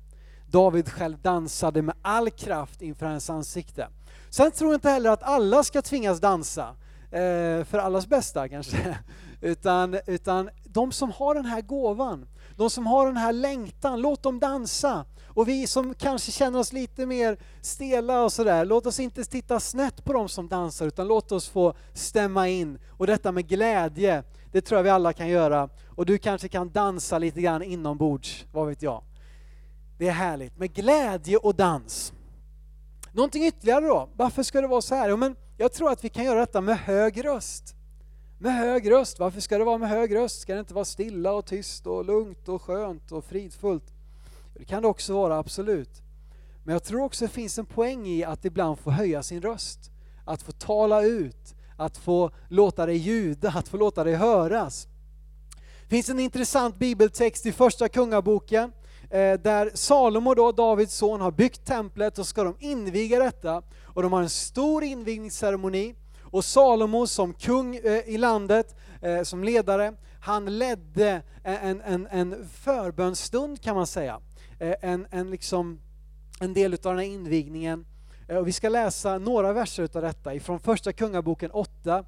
[0.56, 3.88] David själv dansade med all kraft inför hans ansikte.
[4.30, 6.76] Sen tror jag inte heller att alla ska tvingas dansa,
[7.10, 8.98] eh, för allas bästa kanske,
[9.40, 14.22] utan, utan de som har den här gåvan, de som har den här längtan, låt
[14.22, 15.04] dem dansa.
[15.26, 19.60] Och vi som kanske känner oss lite mer stela och sådär, låt oss inte titta
[19.60, 22.78] snett på de som dansar, utan låt oss få stämma in.
[22.88, 25.68] Och detta med glädje, det tror jag vi alla kan göra.
[25.88, 29.02] Och du kanske kan dansa lite grann inombords, vad vet jag.
[29.98, 32.12] Det är härligt med glädje och dans.
[33.12, 35.08] Någonting ytterligare då, varför ska det vara så här?
[35.08, 37.74] Jo, men jag tror att vi kan göra detta med hög röst.
[38.38, 40.40] Med hög röst, varför ska det vara med hög röst?
[40.40, 43.92] Ska det inte vara stilla och tyst och lugnt och skönt och fridfullt?
[44.54, 46.02] Det kan det också vara, absolut.
[46.64, 49.90] Men jag tror också det finns en poäng i att ibland få höja sin röst.
[50.24, 54.88] Att få tala ut, att få låta det ljuda, att få låta det höras.
[55.82, 58.72] Det finns en intressant bibeltext i första kungaboken
[59.10, 63.62] Eh, där Salomo då, Davids son, har byggt templet och ska de inviga detta.
[63.84, 65.94] Och de har en stor invigningsceremoni.
[66.22, 72.48] Och Salomo som kung eh, i landet, eh, som ledare, han ledde en, en, en
[72.52, 74.20] förbönstund kan man säga.
[74.58, 75.80] En, en, liksom,
[76.40, 77.86] en del av den här invigningen.
[78.28, 82.04] Och vi ska läsa några verser av detta ifrån första kungaboken 8,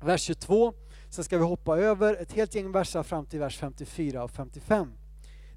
[0.00, 0.72] vers 22.
[1.10, 4.92] Sen ska vi hoppa över ett helt gäng verser fram till vers 54 och 55.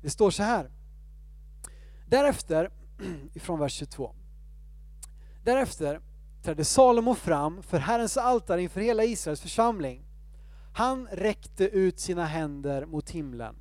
[0.01, 0.71] Det står så här.
[2.05, 2.71] Därefter,
[3.33, 4.15] ifrån vers 22.
[5.43, 6.01] Därefter
[6.43, 10.03] trädde Salomo fram för Herrens altare inför hela Israels församling.
[10.73, 13.55] Han räckte ut sina händer mot himlen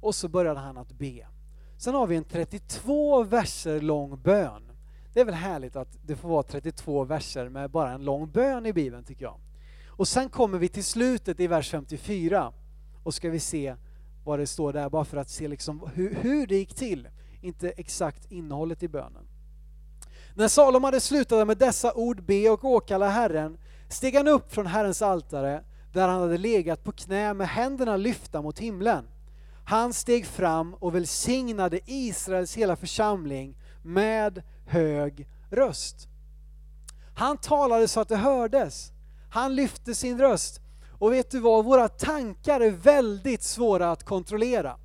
[0.00, 1.26] och så började han att be.
[1.76, 4.62] Sen har vi en 32 verser lång bön.
[5.12, 8.66] Det är väl härligt att det får vara 32 verser med bara en lång bön
[8.66, 9.40] i Bibeln tycker jag.
[9.86, 12.52] Och sen kommer vi till slutet i vers 54
[13.02, 13.76] och ska vi se
[14.28, 17.08] vad det står där, bara för att se liksom hur, hur det gick till,
[17.40, 19.28] inte exakt innehållet i bönen.
[20.34, 24.66] När Salom hade slutat med dessa ord be och åkalla Herren steg han upp från
[24.66, 29.04] Herrens altare där han hade legat på knä med händerna lyfta mot himlen.
[29.64, 36.08] Han steg fram och välsignade Israels hela församling med hög röst.
[37.14, 38.92] Han talade så att det hördes.
[39.30, 40.60] Han lyfte sin röst
[40.98, 44.76] och vet du vad, våra tankar är väldigt svåra att kontrollera.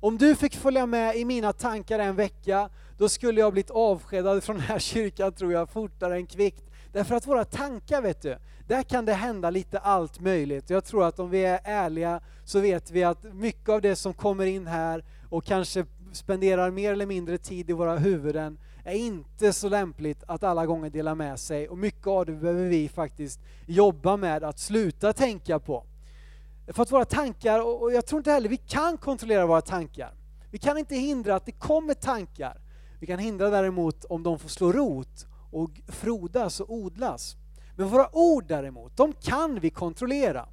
[0.00, 4.44] Om du fick följa med i mina tankar en vecka, då skulle jag blivit avskedad
[4.44, 6.64] från den här kyrkan tror jag, fortare än kvickt.
[6.92, 10.70] Därför att våra tankar, vet du, där kan det hända lite allt möjligt.
[10.70, 14.14] Jag tror att om vi är ärliga så vet vi att mycket av det som
[14.14, 19.52] kommer in här och kanske spenderar mer eller mindre tid i våra huvuden är inte
[19.52, 23.40] så lämpligt att alla gånger dela med sig och mycket av det behöver vi faktiskt
[23.66, 25.84] jobba med att sluta tänka på.
[26.68, 30.14] För att våra tankar, och jag tror inte heller vi kan kontrollera våra tankar.
[30.50, 32.60] Vi kan inte hindra att det kommer tankar.
[33.00, 37.36] Vi kan hindra däremot om de får slå rot och frodas och odlas.
[37.76, 40.48] Men våra ord däremot, de kan vi kontrollera.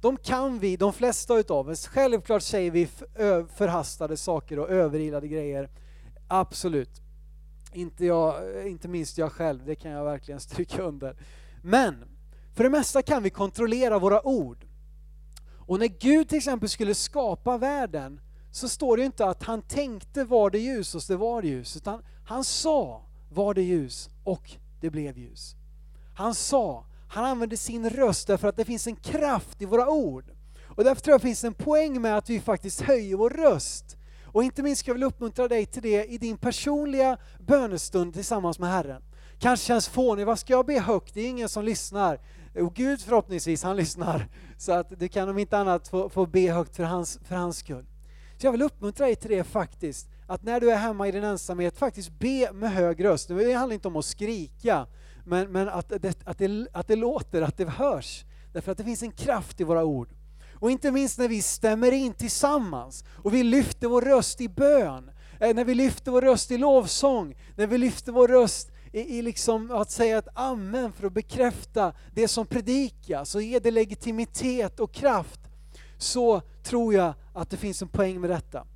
[0.00, 1.86] De kan vi, de flesta utav oss.
[1.86, 2.86] Självklart säger vi
[3.56, 5.70] förhastade saker och överilade grejer.
[6.28, 7.02] Absolut.
[7.78, 8.34] Inte, jag,
[8.68, 11.16] inte minst jag själv, det kan jag verkligen stryka under.
[11.62, 12.04] Men
[12.54, 14.66] för det mesta kan vi kontrollera våra ord.
[15.66, 20.24] Och när Gud till exempel skulle skapa världen så står det inte att han tänkte
[20.24, 24.90] var det ljus och det var ljus, utan han sa var det ljus och det
[24.90, 25.56] blev ljus.
[26.14, 30.24] Han sa, han använde sin röst därför att det finns en kraft i våra ord.
[30.66, 33.97] Och därför tror jag det finns en poäng med att vi faktiskt höjer vår röst.
[34.32, 38.58] Och inte minst ska jag vilja uppmuntra dig till det i din personliga bönestund tillsammans
[38.58, 39.02] med Herren.
[39.38, 41.14] Kanske känns fånig, vad ska jag be högt?
[41.14, 42.20] Det är ingen som lyssnar.
[42.54, 44.28] Och Gud förhoppningsvis, han lyssnar.
[44.58, 47.58] Så att du kan om inte annat få, få be högt för hans, för hans
[47.58, 47.86] skull.
[48.36, 51.24] Så jag vill uppmuntra dig till det faktiskt, att när du är hemma i din
[51.24, 53.28] ensamhet, faktiskt be med hög röst.
[53.28, 54.86] Det handlar inte om att skrika,
[55.24, 58.24] men, men att, det, att, det, att det låter, att det hörs.
[58.52, 60.08] Därför att det finns en kraft i våra ord.
[60.60, 65.10] Och inte minst när vi stämmer in tillsammans och vi lyfter vår röst i bön,
[65.40, 69.22] eh, när vi lyfter vår röst i lovsång, när vi lyfter vår röst i, i
[69.22, 74.80] liksom att säga ett amen för att bekräfta det som predikas och ge det legitimitet
[74.80, 75.40] och kraft,
[75.98, 78.66] så tror jag att det finns en poäng med detta.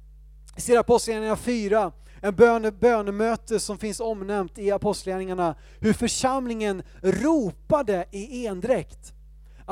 [0.54, 8.06] Vi ser Apostlagärningarna 4, en böne, bönemöte som finns omnämnt i Apostlagärningarna, hur församlingen ropade
[8.10, 9.12] i endräkt.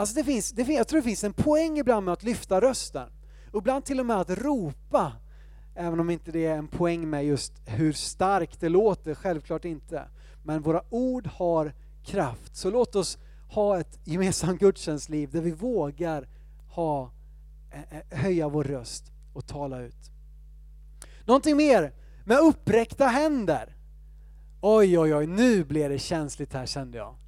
[0.00, 2.60] Alltså det finns, det finns, jag tror det finns en poäng ibland med att lyfta
[2.60, 3.08] rösten,
[3.52, 5.12] och ibland till och med att ropa,
[5.74, 10.04] även om inte det är en poäng med just hur starkt det låter, självklart inte.
[10.42, 16.28] Men våra ord har kraft, så låt oss ha ett gemensamt gudstjänstliv där vi vågar
[16.68, 17.12] ha,
[17.70, 20.10] eh, eh, höja vår röst och tala ut.
[21.24, 21.92] Någonting mer
[22.24, 23.76] med uppräckta händer.
[24.60, 27.19] Oj, oj, oj, nu blev det känsligt här kände jag.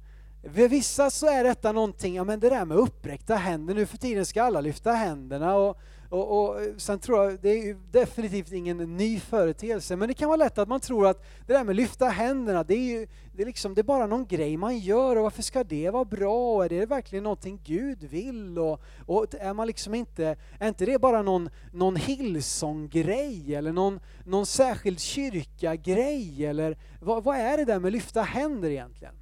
[0.43, 3.97] För vissa så är detta någonting, ja men det där med uppräckta händer, nu för
[3.97, 5.77] tiden ska alla lyfta händerna och,
[6.09, 10.37] och, och sen tror jag, det är definitivt ingen ny företeelse, men det kan vara
[10.37, 13.45] lätt att man tror att det där med lyfta händerna, det är ju det är
[13.45, 16.55] liksom, det är bara någon grej man gör och varför ska det vara bra?
[16.55, 18.59] Och är det verkligen någonting Gud vill?
[18.59, 23.99] Och, och är man liksom inte, är inte det bara någon, någon Hillsong-grej eller någon,
[24.25, 26.45] någon särskild kyrka-grej?
[26.45, 29.15] Eller vad, vad är det där med lyfta händer egentligen?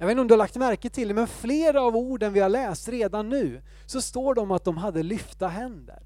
[0.00, 2.40] Jag vet inte om du har lagt märke till det, men flera av orden vi
[2.40, 6.02] har läst redan nu, så står det om att de hade lyfta händer.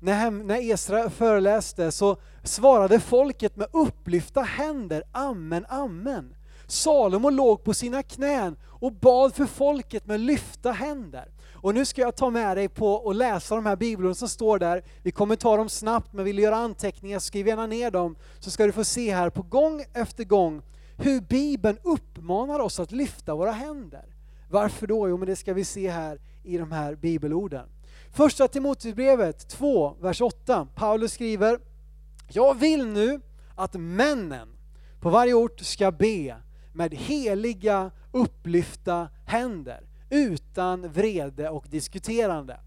[0.00, 6.34] När, när Esra föreläste så svarade folket med upplyfta händer, amen, amen.
[6.66, 11.28] Salomo låg på sina knän och bad för folket med lyfta händer.
[11.54, 14.58] Och nu ska jag ta med dig på och läsa de här bibelorden som står
[14.58, 14.82] där.
[15.02, 18.50] Vi kommer ta dem snabbt, men vill du göra anteckningar, skriv gärna ner dem, så
[18.50, 20.62] ska du få se här på gång efter gång
[20.98, 24.04] hur Bibeln uppmanar oss att lyfta våra händer.
[24.50, 25.08] Varför då?
[25.08, 27.68] Jo, men det ska vi se här i de här bibelorden.
[28.10, 30.68] Första Timoteusbrevet 2, vers 8.
[30.74, 31.58] Paulus skriver,
[32.28, 33.20] Jag vill nu
[33.54, 34.48] att männen
[35.00, 36.36] på varje ort ska be
[36.72, 39.80] med heliga upplyfta händer,
[40.10, 42.60] utan vrede och diskuterande.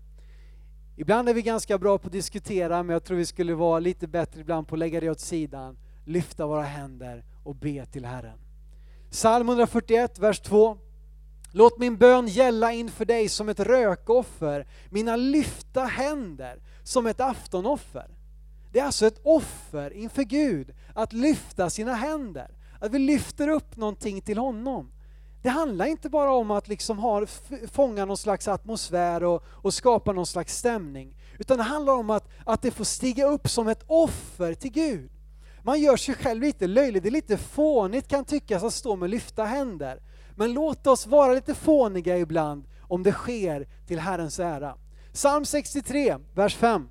[0.96, 4.08] Ibland är vi ganska bra på att diskutera, men jag tror vi skulle vara lite
[4.08, 8.38] bättre ibland på att lägga det åt sidan, lyfta våra händer och be till Herren.
[9.12, 10.78] Psalm 141, vers 2.
[11.52, 18.08] Låt min bön gälla inför dig som ett rökoffer, mina lyfta händer som ett aftonoffer.
[18.72, 22.52] Det är alltså ett offer inför Gud, att lyfta sina händer.
[22.80, 24.92] Att vi lyfter upp någonting till honom.
[25.42, 27.26] Det handlar inte bara om att liksom ha,
[27.72, 32.30] fånga någon slags atmosfär och, och skapa någon slags stämning, utan det handlar om att,
[32.46, 35.12] att det får stiga upp som ett offer till Gud.
[35.70, 39.10] Man gör sig själv lite löjlig, det är lite fånigt kan tyckas att stå med
[39.10, 40.02] lyfta händer.
[40.36, 44.76] Men låt oss vara lite fåniga ibland om det sker till Herrens ära.
[45.14, 46.90] Psalm 63, vers 5.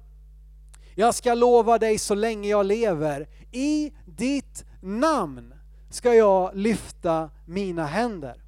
[0.95, 5.55] Jag ska lova dig så länge jag lever, i ditt namn
[5.91, 8.43] ska jag lyfta mina händer.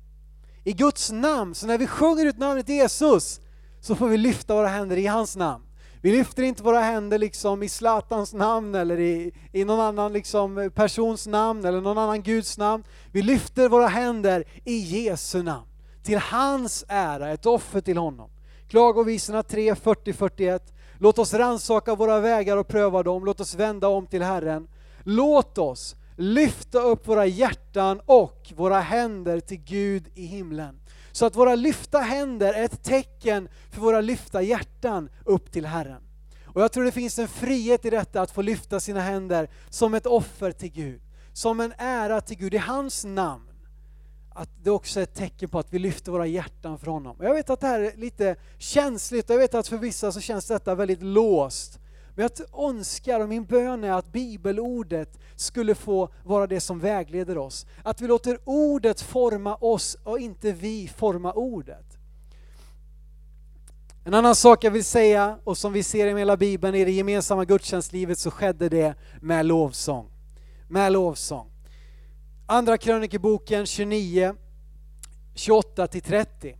[0.64, 3.40] I Guds namn, så när vi sjunger ut namnet Jesus,
[3.80, 5.64] så får vi lyfta våra händer i hans namn.
[6.02, 10.70] Vi lyfter inte våra händer liksom i Zlatans namn eller i, i någon annan liksom
[10.74, 12.84] persons namn eller någon annan Guds namn.
[13.12, 15.66] Vi lyfter våra händer i Jesu namn,
[16.02, 18.30] till hans ära, ett offer till honom.
[18.68, 20.60] Klagovisorna 3, 40-41.
[20.98, 24.68] Låt oss ransaka våra vägar och pröva dem, låt oss vända om till Herren.
[25.02, 30.79] Låt oss lyfta upp våra hjärtan och våra händer till Gud i himlen.
[31.12, 36.02] Så att våra lyfta händer är ett tecken för våra lyfta hjärtan upp till Herren.
[36.54, 39.94] Och jag tror det finns en frihet i detta att få lyfta sina händer som
[39.94, 41.00] ett offer till Gud.
[41.32, 43.46] Som en ära till Gud i hans namn.
[44.34, 47.16] Att det också är ett tecken på att vi lyfter våra hjärtan för honom.
[47.16, 50.12] Och jag vet att det här är lite känsligt och jag vet att för vissa
[50.12, 51.78] så känns detta väldigt låst.
[52.20, 57.38] Men jag önskar och min bön är att bibelordet skulle få vara det som vägleder
[57.38, 57.66] oss.
[57.82, 61.98] Att vi låter ordet forma oss och inte vi forma ordet.
[64.04, 66.90] En annan sak jag vill säga och som vi ser i hela bibeln i det
[66.90, 70.10] gemensamma gudstjänstlivet så skedde det med lovsång.
[70.68, 71.50] Med lovsång.
[72.46, 74.34] Andra krönikeboken 29,
[75.34, 76.56] 28 30.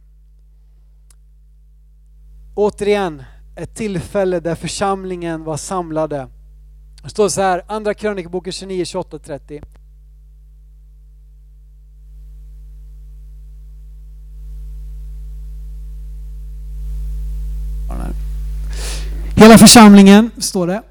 [2.55, 3.23] Återigen,
[3.61, 6.29] ett tillfälle där församlingen var samlade.
[7.03, 9.62] Det står så här, Andra krönikeboken 29, 28, 30.
[19.37, 20.83] Hela församlingen, står det,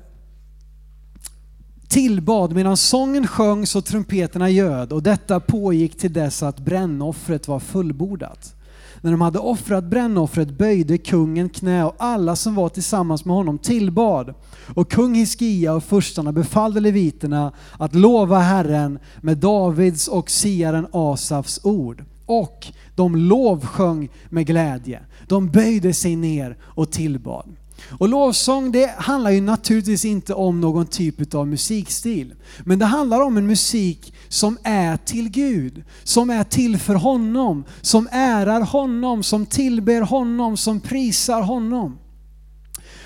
[1.88, 7.60] tillbad medan sången sjöngs och trumpeterna göd och detta pågick till dess att brännoffret var
[7.60, 8.56] fullbordat.
[9.02, 13.58] När de hade offrat brännoffret böjde kungen knä och alla som var tillsammans med honom
[13.58, 14.34] tillbad.
[14.76, 21.60] Och kung Hiskia och furstarna befallde leviterna att lova Herren med Davids och siaren Asafs
[21.64, 22.04] ord.
[22.26, 25.02] Och de lovsjöng med glädje.
[25.28, 27.56] De böjde sig ner och tillbad.
[27.90, 32.34] Och lovsång det handlar ju naturligtvis inte om någon typ av musikstil.
[32.64, 37.64] Men det handlar om en musik som är till Gud, som är till för honom,
[37.82, 41.98] som ärar honom, som tillber honom, som prisar honom.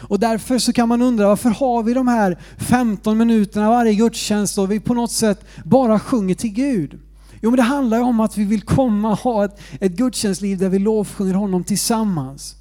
[0.08, 4.58] Och därför så kan man undra varför har vi de här 15 minuterna varje gudstjänst
[4.58, 7.00] och vi på något sätt bara sjunger till Gud?
[7.42, 10.70] Jo men det handlar om att vi vill komma och ha ett, ett gudstjänstliv där
[10.70, 12.56] vi lovsjunger honom tillsammans.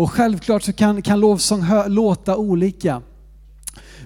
[0.00, 3.02] Och självklart så kan, kan lovsång hö, låta olika.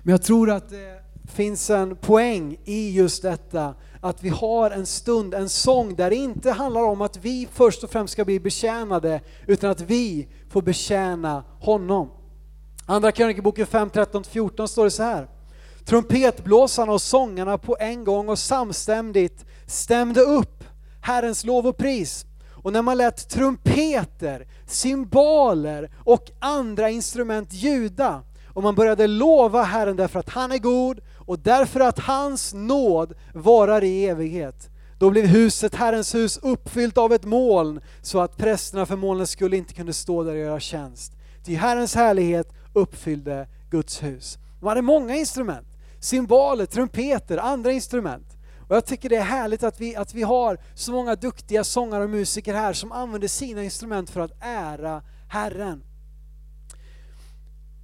[0.02, 1.00] Men jag tror att det
[1.32, 6.16] finns en poäng i just detta att vi har en stund, en sång där det
[6.16, 10.62] inte handlar om att vi först och främst ska bli betjänade utan att vi får
[10.62, 12.10] betjäna honom.
[12.86, 15.28] Andra krönikeboken 5, 13, 14 står det så här.
[15.84, 20.64] Trumpetblåsarna och sångarna på en gång och samstämmigt stämde upp
[21.00, 22.26] Herrens lov och pris.
[22.64, 29.96] Och när man lät trumpeter, cymbaler och andra instrument ljuda och man började lova Herren
[29.96, 34.70] därför att han är god och därför att hans nåd varar i evighet.
[34.98, 39.56] Då blev huset, Herrens hus, uppfyllt av ett moln så att prästerna för molnet skulle
[39.56, 41.12] inte kunna stå där och göra tjänst.
[41.44, 44.38] Ty Herrens härlighet uppfyllde Guds hus.
[44.60, 45.68] De hade många instrument,
[46.00, 48.33] cymbaler, trumpeter, andra instrument.
[48.68, 52.04] Och jag tycker det är härligt att vi, att vi har så många duktiga sångare
[52.04, 55.82] och musiker här som använder sina instrument för att ära Herren.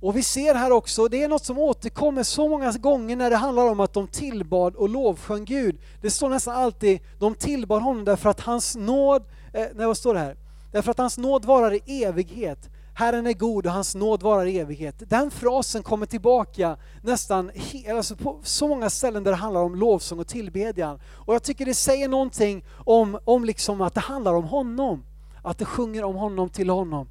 [0.01, 3.37] Och vi ser här också, det är något som återkommer så många gånger när det
[3.37, 5.81] handlar om att de tillbad och lovsjöng Gud.
[6.01, 10.15] Det står nästan alltid, de tillbad honom därför att hans nåd, eh, nej vad står
[10.15, 10.37] det här?
[10.73, 12.70] Därför att hans nåd varar i evighet.
[12.95, 14.95] Herren är god och hans nåd varar i evighet.
[14.99, 17.51] Den frasen kommer tillbaka nästan
[17.95, 21.01] alltså på så många ställen där det handlar om lovsång och tillbedjan.
[21.07, 25.05] Och jag tycker det säger någonting om, om liksom att det handlar om honom.
[25.43, 27.09] Att det sjunger om honom till honom.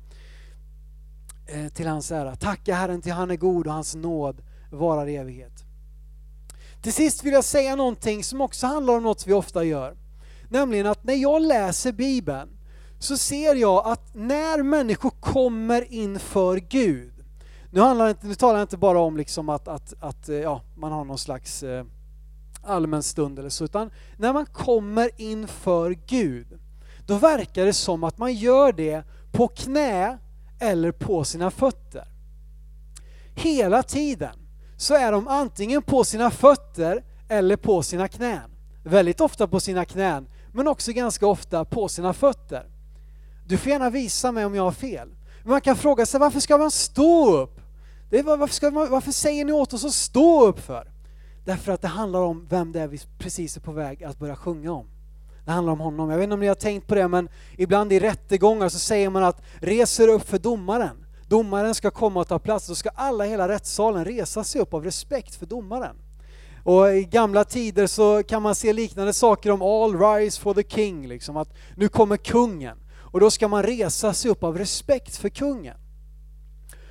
[1.48, 2.36] Eh, till hans ära.
[2.36, 5.64] Tacka Herren till han är god och hans nåd varar i evighet.
[6.82, 9.98] Till sist vill jag säga någonting som också handlar om något vi ofta gör.
[10.50, 12.59] Nämligen att när jag läser Bibeln
[13.00, 17.14] så ser jag att när människor kommer inför Gud,
[17.72, 20.62] nu, handlar det, nu talar jag inte bara om liksom att, att, att eh, ja,
[20.76, 21.86] man har någon slags eh,
[22.64, 26.60] allmän stund eller så, utan när man kommer inför Gud,
[27.06, 30.18] då verkar det som att man gör det på knä
[30.60, 32.08] eller på sina fötter.
[33.36, 34.36] Hela tiden
[34.78, 38.52] så är de antingen på sina fötter eller på sina knän.
[38.84, 42.79] Väldigt ofta på sina knän, men också ganska ofta på sina fötter.
[43.50, 45.10] Du får gärna visa mig om jag har fel.
[45.44, 47.62] Men man kan fråga sig varför ska man stå upp?
[48.10, 50.92] Det är, varför, ska man, varför säger ni åt oss att stå upp för?
[51.46, 54.36] Därför att det handlar om vem det är vi precis är på väg att börja
[54.36, 54.86] sjunga om.
[55.46, 56.10] Det handlar om honom.
[56.10, 59.10] Jag vet inte om ni har tänkt på det men ibland i rättegångar så säger
[59.10, 61.06] man att reser upp för domaren.
[61.28, 64.74] Domaren ska komma och ta plats, då ska alla i hela rättssalen resa sig upp
[64.74, 65.96] av respekt för domaren.
[66.64, 70.64] Och i gamla tider så kan man se liknande saker om all rise for the
[70.64, 72.78] king, liksom att nu kommer kungen.
[73.12, 75.78] Och då ska man resa sig upp av respekt för kungen.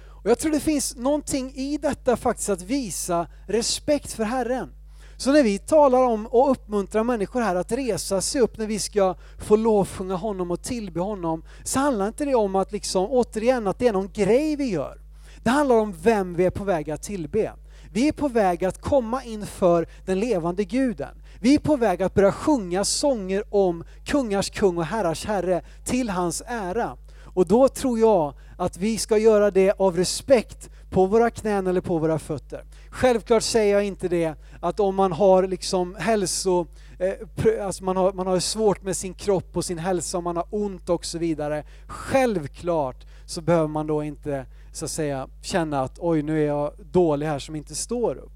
[0.06, 4.72] Och jag tror det finns någonting i detta faktiskt att visa respekt för Herren.
[5.16, 8.78] Så när vi talar om och uppmuntrar människor här att resa sig upp när vi
[8.78, 13.66] ska få lovsjunga honom och tillbe honom, så handlar inte det om att liksom, återigen,
[13.66, 15.00] att det är någon grej vi gör.
[15.42, 17.52] Det handlar om vem vi är på väg att tillbe.
[17.92, 21.22] Vi är på väg att komma inför den levande guden.
[21.40, 26.10] Vi är på väg att börja sjunga sånger om kungars kung och herrars herre till
[26.10, 26.96] hans ära.
[27.34, 31.80] Och då tror jag att vi ska göra det av respekt på våra knän eller
[31.80, 32.64] på våra fötter.
[32.90, 36.66] Självklart säger jag inte det att om man har liksom hälso,
[36.98, 40.36] eh, alltså man har, man har svårt med sin kropp och sin hälsa, om man
[40.36, 41.64] har ont och så vidare.
[41.86, 44.46] Självklart så behöver man då inte
[44.78, 48.32] så att säga känna att oj nu är jag dålig här som inte står upp.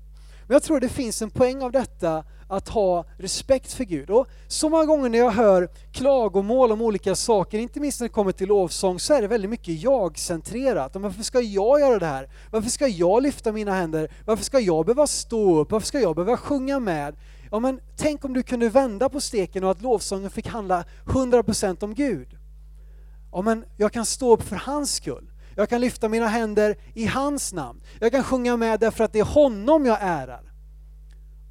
[0.46, 4.10] Men jag tror det finns en poäng av detta att ha respekt för Gud.
[4.10, 8.12] Och så många gånger när jag hör klagomål om olika saker, inte minst när det
[8.12, 10.96] kommer till lovsång, så är det väldigt mycket jag-centrerat.
[10.96, 12.28] Varför ska jag göra det här?
[12.50, 14.10] Varför ska jag lyfta mina händer?
[14.26, 15.70] Varför ska jag behöva stå upp?
[15.70, 17.16] Varför ska jag behöva sjunga med?
[17.50, 21.84] Ja men tänk om du kunde vända på steken och att lovsången fick handla 100%
[21.84, 22.28] om Gud.
[23.32, 25.31] Ja men jag kan stå upp för hans skull.
[25.56, 27.80] Jag kan lyfta mina händer i hans namn.
[28.00, 30.52] Jag kan sjunga med därför att det är honom jag ärar.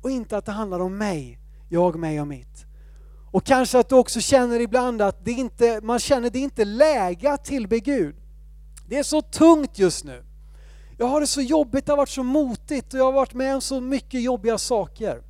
[0.01, 1.39] Och inte att det handlar om mig,
[1.69, 2.65] jag, mig och mitt.
[3.31, 7.31] Och kanske att du också känner ibland att det inte, man känner det inte läge
[7.31, 8.15] att tillbe Gud.
[8.87, 10.23] Det är så tungt just nu.
[10.97, 13.55] Jag har det så jobbigt, det har varit så motigt och jag har varit med
[13.55, 15.23] om så mycket jobbiga saker.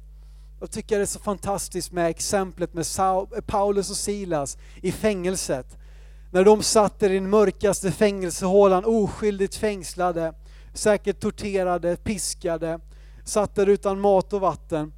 [0.59, 2.85] Jag tycker det är så fantastiskt med exemplet med
[3.47, 5.77] Paulus och Silas i fängelset.
[6.33, 10.33] När de satt i den mörkaste fängelsehålan, oskyldigt fängslade,
[10.73, 12.79] säkert torterade, piskade,
[13.23, 14.93] satt där utan mat och vatten.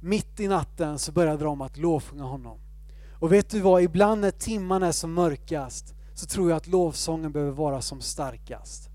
[0.00, 2.58] Mitt i natten så började de att lovsjunga honom.
[3.20, 7.32] Och vet du vad, ibland när timmarna är som mörkast så tror jag att lovsången
[7.32, 8.88] behöver vara som starkast.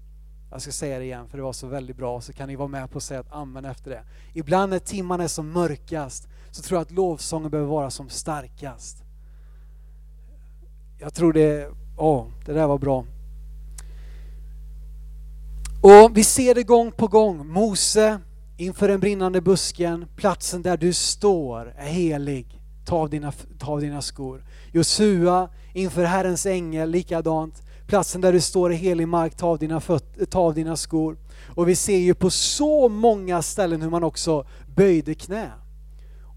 [0.52, 2.68] Jag ska säga det igen för det var så väldigt bra, så kan ni vara
[2.68, 4.04] med på att säga ett amen efter det.
[4.34, 9.04] Ibland när timmarna är som mörkast så tror jag att lovsången behöver vara som starkast.
[11.02, 13.06] Jag tror det, åh, det där var bra.
[15.82, 17.48] Och vi ser det gång på gång.
[17.48, 18.20] Mose
[18.58, 22.62] inför den brinnande busken, platsen där du står är helig.
[22.86, 24.44] Ta av dina, ta av dina skor.
[24.72, 27.62] Josua inför Herrens ängel, likadant.
[27.88, 31.18] Platsen där du står är helig mark, ta av, dina föt, ta av dina skor.
[31.56, 35.52] Och vi ser ju på så många ställen hur man också böjde knä.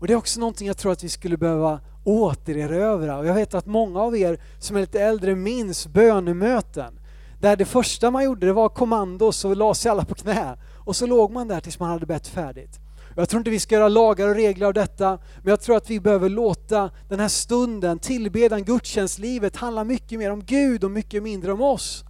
[0.00, 3.18] Och det är också någonting jag tror att vi skulle behöva återerövra.
[3.18, 6.98] Och jag vet att många av er som är lite äldre minns bönemöten.
[7.40, 10.56] Där det första man gjorde det var kommando så la sig alla på knä.
[10.84, 12.78] Och så låg man där tills man hade bett färdigt.
[13.16, 15.90] Jag tror inte vi ska göra lagar och regler av detta, men jag tror att
[15.90, 21.22] vi behöver låta den här stunden, tillbedjan, gudstjänstlivet handla mycket mer om Gud och mycket
[21.22, 22.04] mindre om oss.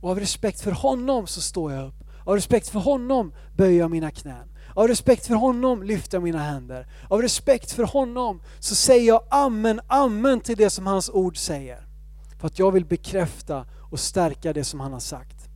[0.00, 1.94] Och av respekt för honom så står jag upp.
[2.24, 4.53] Av respekt för honom böjer jag mina knän.
[4.74, 6.86] Av respekt för honom lyfter jag mina händer.
[7.08, 11.86] Av respekt för honom så säger jag amen, amen till det som hans ord säger.
[12.40, 15.48] För att jag vill bekräfta och stärka det som han har sagt.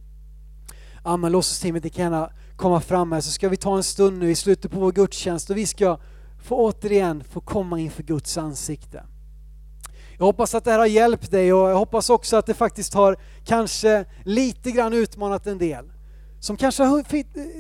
[1.03, 4.31] Amen, lovsångsteamet ni kan gärna komma fram här så ska vi ta en stund nu
[4.31, 5.99] i slutet på vår gudstjänst och vi ska
[6.43, 9.05] få återigen få komma inför Guds ansikte.
[10.19, 12.95] Jag hoppas att det här har hjälpt dig och jag hoppas också att det faktiskt
[12.95, 15.93] har kanske lite grann utmanat en del.
[16.41, 17.05] Som kanske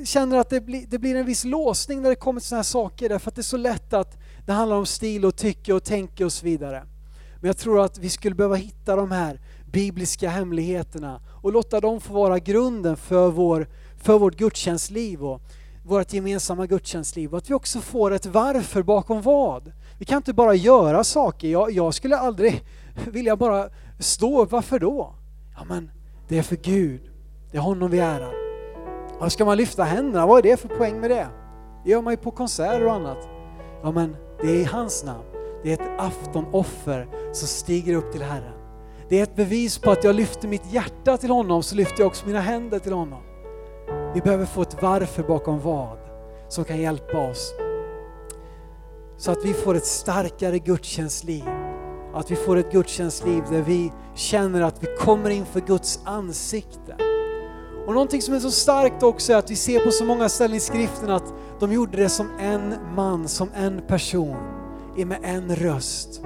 [0.04, 2.64] känner att det blir, det blir en viss låsning när det kommer till sådana här
[2.64, 5.84] saker därför att det är så lätt att det handlar om stil och tycke och
[5.84, 6.86] tänke och så vidare.
[7.40, 9.40] Men jag tror att vi skulle behöva hitta de här
[9.72, 15.42] bibliska hemligheterna och låta dem få vara grunden för, vår, för vårt gudstjänstliv och
[15.84, 17.32] vårt gemensamma gudstjänstliv.
[17.32, 19.72] Och att vi också får ett varför bakom vad.
[19.98, 21.48] Vi kan inte bara göra saker.
[21.48, 22.64] Jag, jag skulle aldrig
[23.06, 23.68] vilja bara
[23.98, 24.52] stå upp.
[24.52, 25.14] Varför då?
[25.56, 25.90] Ja men
[26.28, 27.00] det är för Gud.
[27.50, 28.37] Det är honom vi ärar.
[29.20, 31.28] Och ska man lyfta händerna, vad är det för poäng med det?
[31.84, 33.28] Det gör man ju på konserter och annat.
[33.82, 35.24] Ja men det är i hans namn.
[35.62, 38.54] Det är ett aftonoffer som stiger upp till Herren.
[39.08, 42.06] Det är ett bevis på att jag lyfter mitt hjärta till honom, så lyfter jag
[42.06, 43.22] också mina händer till honom.
[44.14, 45.98] Vi behöver få ett varför bakom vad
[46.48, 47.54] som kan hjälpa oss.
[49.16, 51.44] Så att vi får ett starkare gudstjänstliv.
[52.14, 57.07] Att vi får ett gudstjänstliv där vi känner att vi kommer inför Guds ansikte.
[57.88, 60.56] Och någonting som är så starkt också är att vi ser på så många ställen
[60.56, 64.36] i skriften att de gjorde det som en man, som en person,
[64.96, 66.22] med en röst.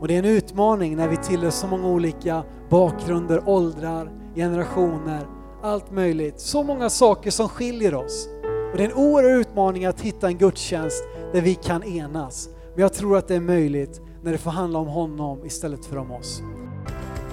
[0.00, 5.26] Och det är en utmaning när vi tillhör så många olika bakgrunder, åldrar, generationer,
[5.62, 6.40] allt möjligt.
[6.40, 8.28] Så många saker som skiljer oss.
[8.72, 12.48] Och det är en oerhörd utmaning att hitta en gudstjänst där vi kan enas.
[12.74, 15.96] Men jag tror att det är möjligt när det får handla om honom istället för
[15.96, 16.42] om oss.